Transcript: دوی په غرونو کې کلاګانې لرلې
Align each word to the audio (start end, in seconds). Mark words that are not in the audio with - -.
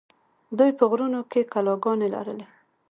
دوی 0.57 0.71
په 0.79 0.83
غرونو 0.89 1.21
کې 1.31 1.41
کلاګانې 1.53 2.07
لرلې 2.15 2.45